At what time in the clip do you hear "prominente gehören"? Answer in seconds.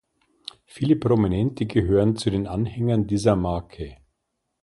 0.95-2.15